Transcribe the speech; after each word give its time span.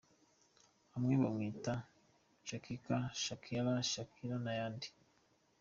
Hamwe 0.93 1.13
bamwita 1.21 1.73
Shakika, 2.47 2.95
Shakeela, 3.23 3.73
Shaquila 3.91 4.35
n’ayandi. 4.43 4.89